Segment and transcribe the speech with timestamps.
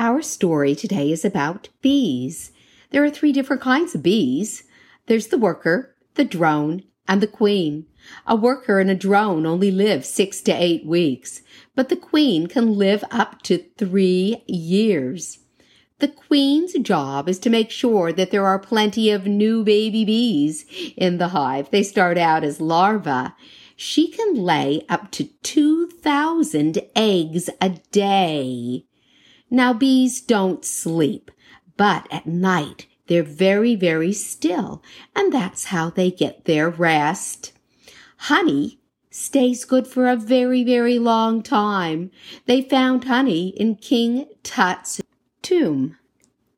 [0.00, 2.52] Our story today is about bees.
[2.88, 4.64] There are three different kinds of bees.
[5.08, 7.84] There's the worker, the drone, and the queen.
[8.26, 11.42] A worker and a drone only live six to eight weeks,
[11.76, 15.40] but the queen can live up to three years.
[15.98, 20.64] The queen's job is to make sure that there are plenty of new baby bees
[20.96, 21.70] in the hive.
[21.70, 23.34] They start out as larvae.
[23.76, 28.86] She can lay up to 2,000 eggs a day.
[29.50, 31.30] Now, bees don't sleep,
[31.76, 34.82] but at night they're very, very still,
[35.16, 37.52] and that's how they get their rest.
[38.16, 38.78] Honey
[39.10, 42.12] stays good for a very, very long time.
[42.46, 45.00] They found honey in King Tut's
[45.42, 45.96] tomb.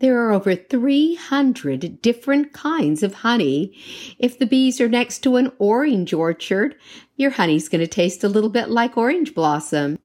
[0.00, 3.72] There are over 300 different kinds of honey.
[4.18, 6.74] If the bees are next to an orange orchard,
[7.16, 9.98] your honey's going to taste a little bit like orange blossom.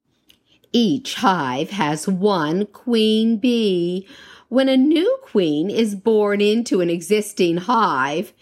[0.72, 4.08] Each hive has one queen bee.
[4.50, 8.34] When a new queen is born into an existing hive,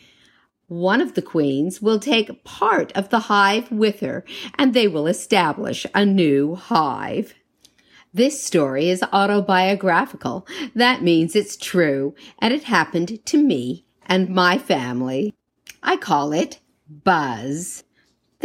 [0.67, 4.25] one of the queens will take part of the hive with her
[4.57, 7.35] and they will establish a new hive.
[8.13, 10.47] This story is autobiographical.
[10.73, 15.33] That means it's true, and it happened to me and my family.
[15.83, 17.83] I call it Buzz.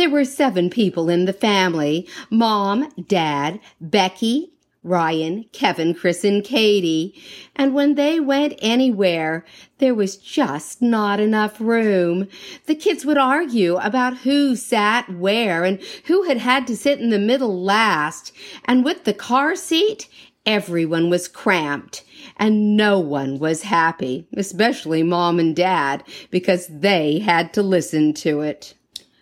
[0.01, 7.23] There were seven people in the family mom, dad, Becky, Ryan, Kevin, Chris, and Katie.
[7.55, 9.45] And when they went anywhere,
[9.77, 12.29] there was just not enough room.
[12.65, 17.11] The kids would argue about who sat where and who had had to sit in
[17.11, 18.33] the middle last.
[18.64, 20.09] And with the car seat,
[20.47, 22.05] everyone was cramped
[22.39, 28.41] and no one was happy, especially mom and dad, because they had to listen to
[28.41, 28.73] it.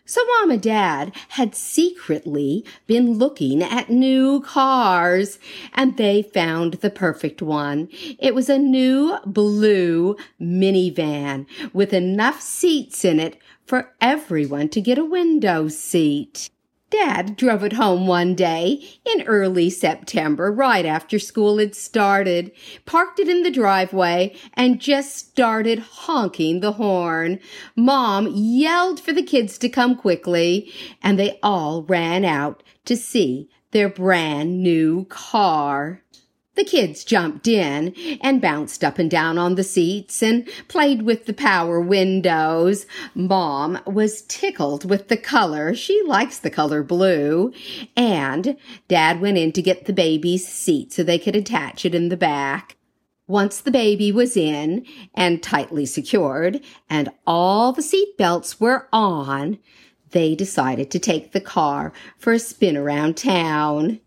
[0.09, 5.39] So mom and dad had secretly been looking at new cars
[5.75, 7.91] and they found the perfect one.
[8.19, 14.97] It was a new blue minivan with enough seats in it for everyone to get
[14.97, 16.49] a window seat.
[16.91, 22.51] Dad drove it home one day in early September, right after school had started,
[22.87, 27.41] parked it in the driveway, and just started honking the horn.
[27.77, 30.73] Mom yelled for the kids to come quickly,
[31.03, 36.03] and they all ran out to see their brand new car.
[36.59, 41.27] The kids jumped in and bounced up and down on the seats and played with
[41.27, 42.85] the power windows.
[43.15, 45.73] Mom was tickled with the color.
[45.73, 47.53] She likes the color blue.
[47.97, 48.57] And
[48.89, 52.17] Dad went in to get the baby's seat so they could attach it in the
[52.17, 52.75] back.
[53.29, 59.61] Once the baby was in and tightly secured and all the seat belts were on,
[60.11, 64.01] they decided to take the car for a spin around town.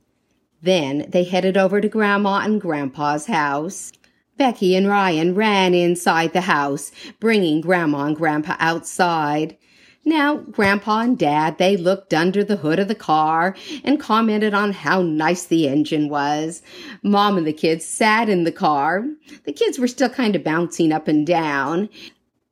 [0.62, 3.92] Then they headed over to Grandma and Grandpa's house.
[4.38, 9.58] Becky and Ryan ran inside the house, bringing Grandma and Grandpa outside.
[10.04, 14.72] Now, Grandpa and Dad, they looked under the hood of the car and commented on
[14.72, 16.64] how nice the engine was.
[17.04, 19.06] Mom and the kids sat in the car.
[19.44, 21.88] The kids were still kind of bouncing up and down.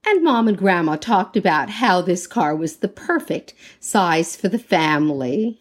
[0.05, 4.59] And Mom and Grandma talked about how this car was the perfect size for the
[4.59, 5.59] family.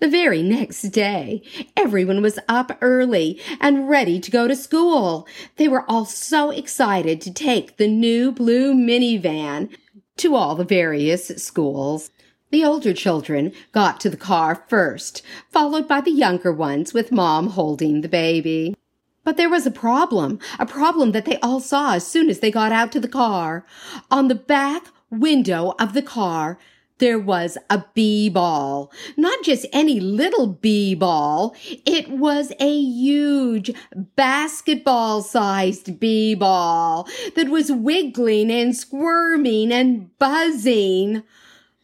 [0.00, 1.42] The very next day,
[1.76, 5.26] everyone was up early and ready to go to school.
[5.56, 9.70] They were all so excited to take the new blue minivan
[10.18, 12.10] to all the various schools.
[12.50, 17.48] The older children got to the car first, followed by the younger ones with mom
[17.48, 18.76] holding the baby.
[19.24, 22.50] But there was a problem, a problem that they all saw as soon as they
[22.50, 23.64] got out to the car.
[24.10, 26.58] On the back window of the car,
[26.98, 28.92] there was a bee ball.
[29.16, 31.54] Not just any little bee ball.
[31.84, 33.72] It was a huge
[34.16, 41.24] basketball sized bee ball that was wiggling and squirming and buzzing.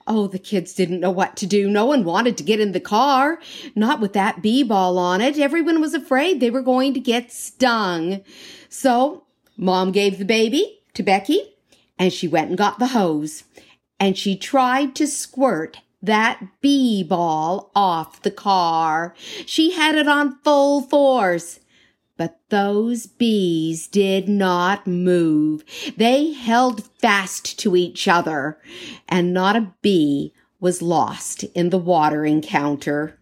[0.06, 1.68] Oh, the kids didn't know what to do.
[1.68, 3.38] No one wanted to get in the car.
[3.74, 5.38] Not with that bee ball on it.
[5.38, 8.22] Everyone was afraid they were going to get stung.
[8.68, 9.24] So
[9.56, 11.56] mom gave the baby to Becky
[11.98, 13.44] and she went and got the hose
[14.00, 19.14] and she tried to squirt that bee ball off the car.
[19.44, 21.60] She had it on full force.
[22.16, 25.64] But those bees did not move.
[25.96, 28.58] They held fast to each other,
[29.08, 33.18] and not a bee was lost in the water encounter.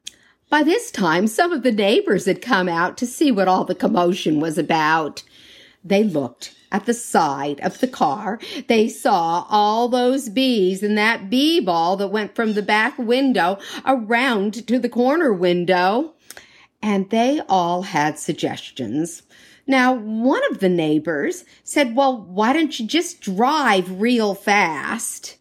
[0.50, 3.74] By this time, some of the neighbors had come out to see what all the
[3.74, 5.22] commotion was about.
[5.84, 8.38] They looked at the side of the car.
[8.66, 13.58] They saw all those bees and that bee ball that went from the back window
[13.86, 16.14] around to the corner window.
[16.80, 19.22] and they all had suggestions.
[19.66, 25.36] Now, one of the neighbors said, Well, why don't you just drive real fast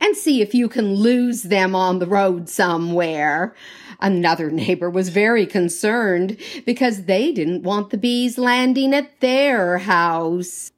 [0.00, 3.54] and see if you can lose them on the road somewhere?
[4.00, 10.72] Another neighbor was very concerned because they didn't want the bees landing at their house.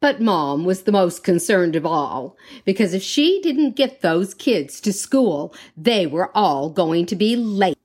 [0.00, 4.80] But mom was the most concerned of all because if she didn't get those kids
[4.80, 7.78] to school, they were all going to be late.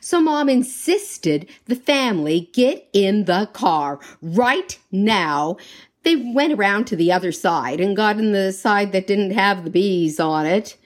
[0.00, 5.56] So mom insisted the family get in the car right now.
[6.02, 9.64] They went around to the other side and got in the side that didn't have
[9.64, 10.76] the bees on it.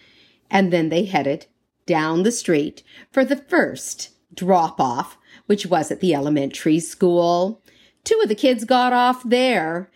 [0.50, 1.46] And then they headed
[1.88, 7.60] down the street for the first drop off, which was at the elementary school.
[8.04, 9.90] Two of the kids got off there,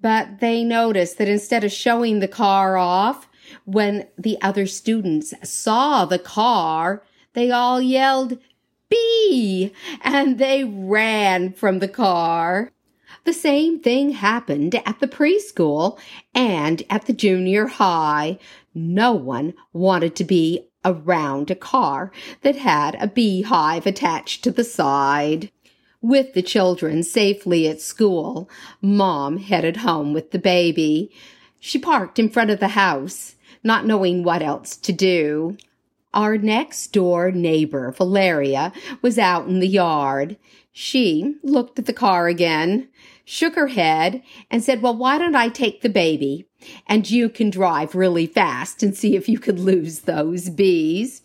[0.00, 3.28] but they noticed that instead of showing the car off,
[3.64, 7.02] when the other students saw the car,
[7.32, 8.38] they all yelled,
[8.88, 9.72] bee!
[10.02, 12.70] And they ran from the car.
[13.24, 15.98] The same thing happened at the preschool
[16.34, 18.38] and at the junior high.
[18.74, 22.10] No one wanted to be around a car
[22.42, 25.50] that had a beehive attached to the side.
[26.00, 28.48] With the children safely at school,
[28.80, 31.10] Mom headed home with the baby.
[31.60, 35.56] She parked in front of the house, not knowing what else to do.
[36.14, 40.36] Our next door neighbor, Valeria, was out in the yard.
[40.72, 42.88] She looked at the car again,
[43.28, 46.48] shook her head, and said, Well, why don't I take the baby?
[46.86, 51.20] And you can drive really fast and see if you could lose those bees.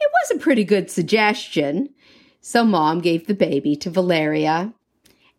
[0.00, 1.90] It was a pretty good suggestion.
[2.40, 4.72] So Mom gave the baby to Valeria,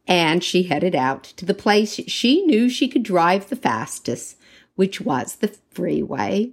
[0.07, 4.37] and she headed out to the place she knew she could drive the fastest,
[4.75, 6.51] which was the freeway.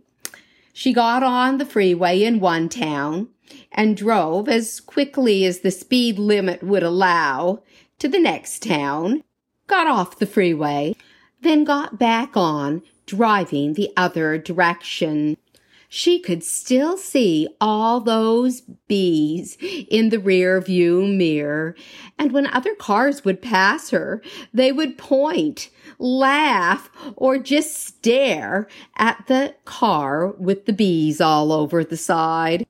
[0.73, 3.29] She got on the freeway in one town
[3.73, 7.63] and drove as quickly as the speed limit would allow
[7.99, 9.23] to the next town,
[9.71, 10.95] got off the freeway,
[11.41, 15.37] then got back on, driving the other direction.
[15.89, 21.75] She could still see all those bees in the rear view mirror,
[22.19, 24.23] and when other cars would pass her,
[24.53, 31.83] they would point, laugh, or just stare at the car with the bees all over
[31.83, 32.67] the side.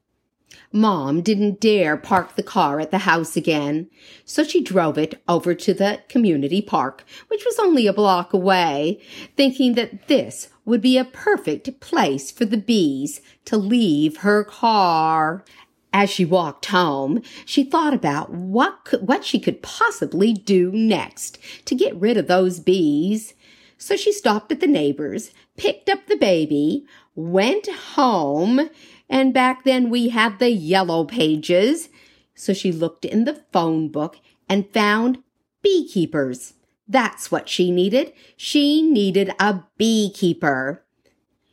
[0.73, 3.91] Mom didn't dare park the car at the house again,
[4.25, 9.01] so she drove it over to the community park, which was only a block away,
[9.37, 15.45] thinking that this would be a perfect place for the bees to leave her car.
[15.93, 21.39] As she walked home, she thought about what could, what she could possibly do next
[21.65, 23.35] to get rid of those bees.
[23.77, 28.71] So she stopped at the neighbor's, picked up the baby, went home,
[29.11, 31.89] and back then we had the yellow pages.
[32.35, 34.19] So she looked in the phone book
[34.49, 35.23] and found
[35.63, 36.55] beekeepers.
[36.89, 38.13] That's what she needed.
[38.37, 40.85] She needed a beekeeper.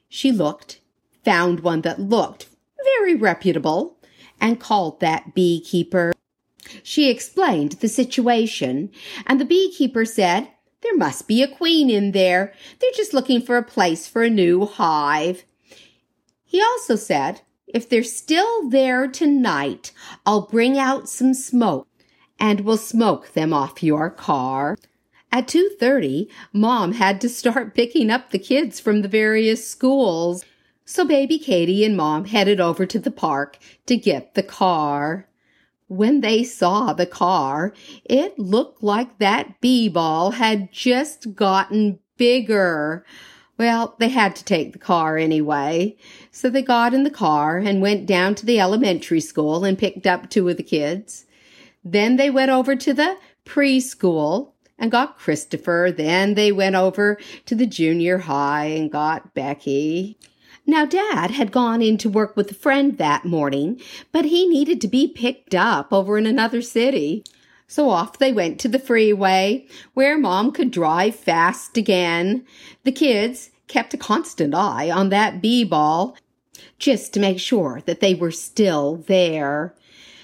[0.07, 0.79] She looked,
[1.25, 2.47] found one that looked
[2.83, 3.97] very reputable,
[4.39, 6.13] and called that beekeeper.
[6.83, 8.91] She explained the situation,
[9.25, 10.49] and the beekeeper said,
[10.81, 12.53] There must be a queen in there.
[12.79, 15.43] They're just looking for a place for a new hive.
[16.43, 19.91] He also said, If they're still there tonight,
[20.25, 21.87] I'll bring out some smoke
[22.39, 24.77] and we'll smoke them off your car.
[25.33, 30.45] At 2:30, Mom had to start picking up the kids from the various schools.
[30.85, 35.27] So baby Katie and Mom headed over to the park to get the car.
[35.89, 37.73] When they saw the car,
[38.05, 43.05] it looked like that bee ball had just gotten bigger.
[43.57, 45.97] Well, they had to take the car anyway.
[46.31, 50.05] So they got in the car and went down to the elementary school and picked
[50.05, 51.25] up two of the kids.
[51.83, 55.93] Then they went over to the preschool and got Christopher.
[55.95, 60.17] Then they went over to the junior high and got Becky.
[60.69, 64.81] Now, Dad had gone in to work with a friend that morning, but he needed
[64.81, 67.23] to be picked up over in another city.
[67.67, 72.45] So off they went to the freeway, where Mom could drive fast again.
[72.83, 76.17] The kids kept a constant eye on that bee ball,
[76.79, 79.75] just to make sure that they were still there.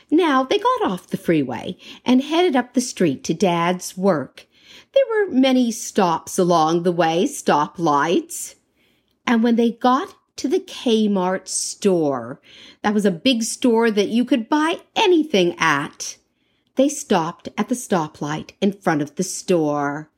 [0.10, 4.48] Now they got off the freeway and headed up the street to Dad's work.
[4.94, 8.56] There were many stops along the way, stop lights.
[9.26, 12.40] And when they got to the Kmart store,
[12.84, 16.18] that was a big store that you could buy anything at,
[16.76, 20.10] they stopped at the stoplight in front of the store.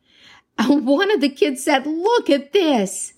[0.58, 3.14] And one of the kids said, Look at this.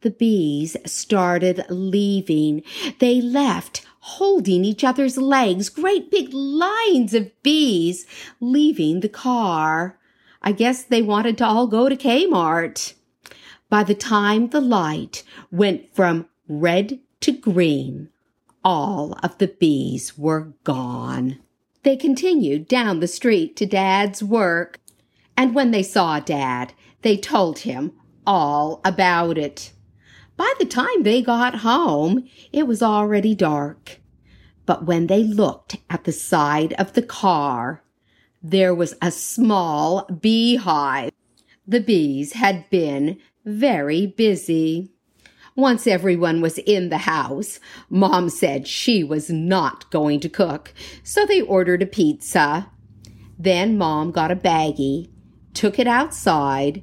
[0.00, 2.62] The bees started leaving.
[2.98, 8.06] They left holding each other's legs, great big lines of bees
[8.40, 9.98] leaving the car.
[10.42, 12.94] I guess they wanted to all go to Kmart.
[13.68, 15.22] By the time the light
[15.52, 18.08] went from red to green,
[18.64, 21.38] all of the bees were gone.
[21.82, 24.78] They continued down the street to Dad's work,
[25.36, 27.92] and when they saw Dad, they told him
[28.24, 29.72] all about it.
[30.36, 34.00] By the time they got home, it was already dark.
[34.64, 37.82] But when they looked at the side of the car,
[38.42, 41.10] there was a small beehive.
[41.66, 44.91] The bees had been very busy.
[45.54, 51.26] Once everyone was in the house, Mom said she was not going to cook, so
[51.26, 52.70] they ordered a pizza.
[53.38, 55.10] Then Mom got a baggie,
[55.52, 56.82] took it outside,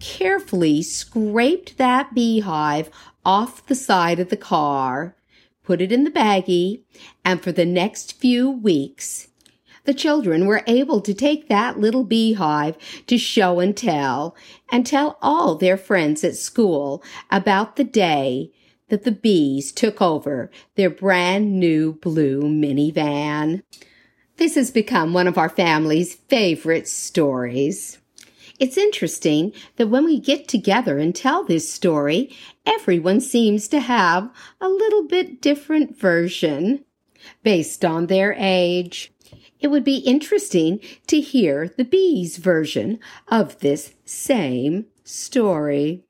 [0.00, 2.90] carefully scraped that beehive
[3.24, 5.14] off the side of the car,
[5.62, 6.82] put it in the baggie,
[7.24, 9.28] and for the next few weeks,
[9.84, 14.34] the children were able to take that little beehive to show and tell
[14.70, 18.50] and tell all their friends at school about the day
[18.88, 23.62] that the bees took over their brand new blue minivan.
[24.36, 27.98] This has become one of our family's favorite stories.
[28.58, 34.30] It's interesting that when we get together and tell this story, everyone seems to have
[34.60, 36.84] a little bit different version
[37.42, 39.12] based on their age.
[39.60, 42.98] It would be interesting to hear the bees version
[43.28, 46.04] of this same story.